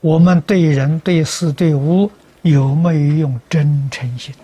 [0.00, 2.10] 我们对人、对事、对物
[2.42, 4.34] 有没有用真诚心？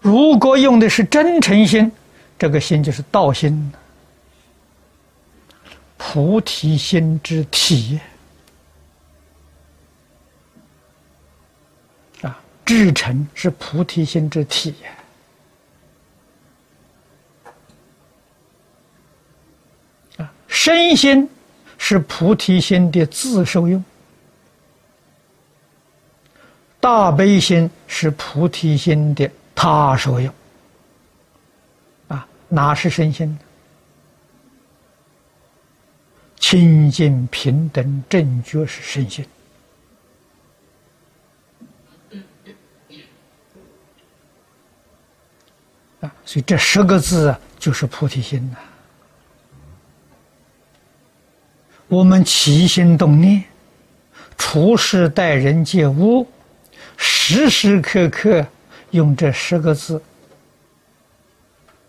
[0.00, 1.90] 如果用的是真诚心，
[2.38, 3.72] 这个心就是道心，
[5.96, 7.98] 菩提心之体
[12.22, 14.74] 啊，至诚是菩提心之体
[20.18, 21.26] 啊，身心
[21.78, 23.82] 是菩提心的自受用，
[26.80, 29.30] 大悲心是菩提心的。
[29.58, 30.30] 他所有
[32.08, 33.38] 啊，哪是身心？
[36.38, 39.24] 清净平等正觉是身心
[46.26, 48.58] 所以这十个字，就是菩提心呐。
[51.88, 53.42] 我们起心动念、
[54.36, 56.26] 处事待人接物，
[56.98, 58.46] 时时刻刻。
[58.92, 60.00] 用这十个字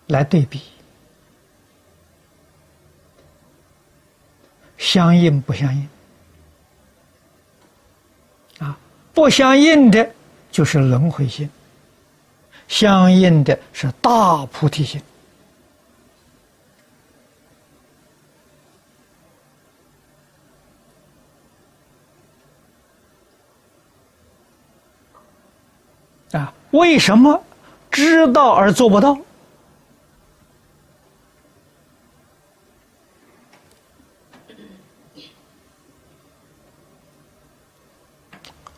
[0.08, 0.60] 来对比，
[4.76, 5.88] 相应不相应？
[8.58, 8.78] 啊，
[9.14, 10.10] 不相应的
[10.50, 11.48] 就是轮回心，
[12.68, 15.02] 相应的是大菩提心。
[26.32, 27.42] 啊，为什么
[27.90, 29.18] 知道而做不到？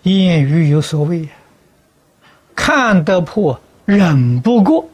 [0.02, 1.28] 谚语有所谓
[2.56, 3.60] ：“看得破，
[3.96, 4.88] 忍不过。”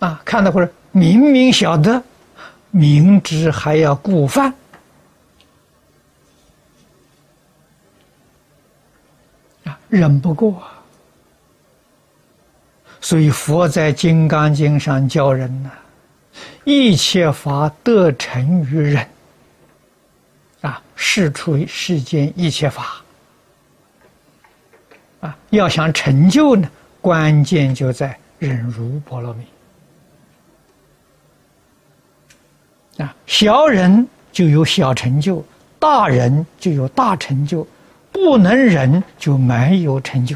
[0.00, 2.02] 啊，看到或者，明明晓得，
[2.70, 4.52] 明知还要故犯。
[9.88, 10.62] 忍不过，
[13.00, 15.70] 所以佛在《金刚经》上教人呢：
[16.64, 19.08] 一切法得成于忍。
[20.60, 23.02] 啊，是出世间一切法。
[25.26, 26.70] 啊，要想成就呢，
[27.00, 29.44] 关键就在忍辱波罗蜜。
[33.02, 35.44] 啊，小人就有小成就，
[35.78, 37.66] 大人就有大成就。
[38.12, 40.34] 不能忍就没有成就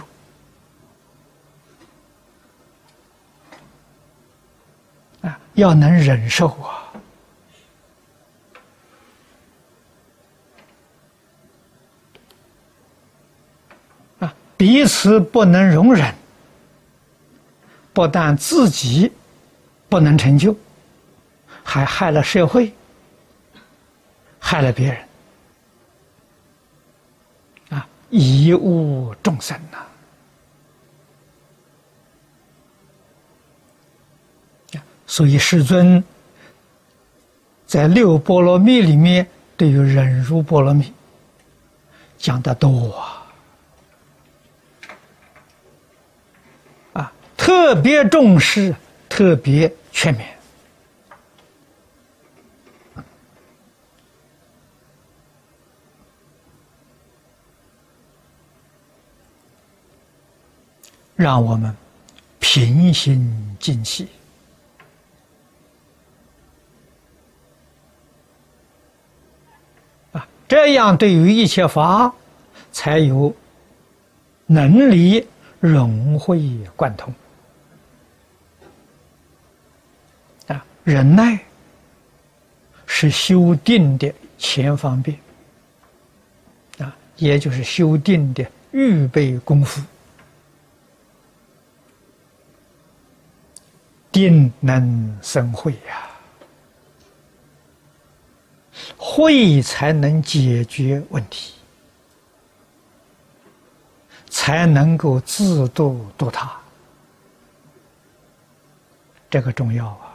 [5.22, 5.40] 啊！
[5.54, 6.92] 要能忍受啊！
[14.18, 16.14] 啊，彼此不能容忍，
[17.94, 19.10] 不但自己
[19.88, 20.54] 不能成就，
[21.64, 22.70] 还害了社会，
[24.38, 24.98] 害了别人。
[27.70, 29.78] 啊贻误众生呐！
[35.06, 36.04] 所以世尊
[37.66, 39.26] 在六波罗蜜里面，
[39.56, 40.92] 对于忍辱波罗蜜
[42.18, 43.19] 讲的多啊，
[47.40, 48.76] 特别重视，
[49.08, 50.28] 特别全面。
[61.16, 61.74] 让我们
[62.40, 64.06] 平心静气
[70.12, 72.14] 啊，这样对于一切法
[72.70, 73.34] 才有
[74.46, 75.26] 能力
[75.58, 76.40] 融会
[76.74, 77.12] 贯通
[80.46, 80.64] 啊。
[80.90, 81.38] 忍耐
[82.84, 85.16] 是修定的前方便
[86.78, 89.80] 啊，也就是修定的预备功夫。
[94.10, 96.10] 定能生慧呀，
[98.96, 101.54] 慧才能解决问题，
[104.28, 106.50] 才能够自度度他，
[109.30, 110.09] 这个重要啊！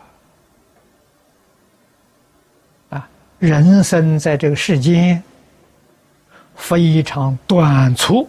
[3.46, 5.22] 人生在这个世间
[6.56, 8.28] 非常短促。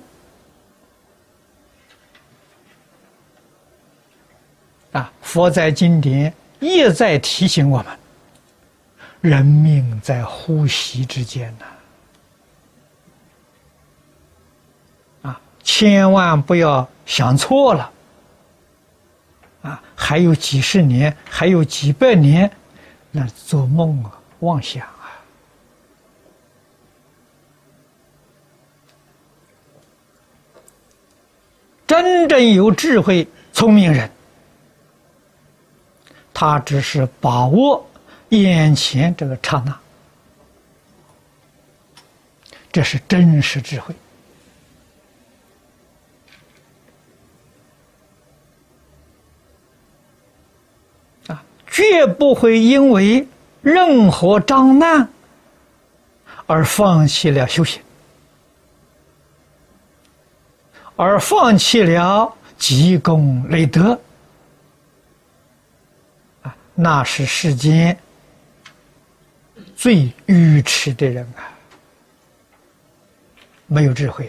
[4.92, 7.86] 啊佛在经典也在提醒我们
[9.20, 11.66] 人命在呼吸之间呐。
[15.30, 17.90] 啊千万不要想错了。
[19.62, 22.50] 啊还有几十年还有几百年
[23.10, 24.95] 那做梦啊妄想。
[31.87, 34.11] 真正有智慧、聪明人，
[36.35, 37.88] 他只是把握
[38.31, 39.79] 眼前这个刹那，
[42.73, 43.94] 这是真实智慧。
[51.69, 53.29] 绝不会因为
[53.61, 55.11] 任何障难
[56.47, 57.83] 而放弃了修行，
[60.96, 64.00] 而放弃了积功累德
[66.43, 66.56] 啊！
[66.75, 67.96] 那是世间
[69.76, 71.52] 最愚痴的人啊，
[73.66, 74.26] 没有智慧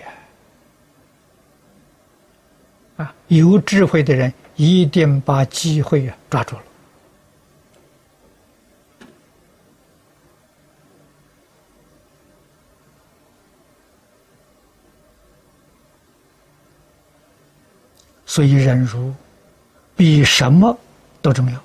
[2.98, 3.06] 啊！
[3.06, 6.64] 啊，有智慧的人一定把机会啊抓住了。
[18.38, 19.12] 所以忍辱
[19.96, 20.78] 比什么
[21.24, 21.60] 都重要。